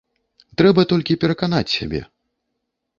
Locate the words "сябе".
1.77-2.05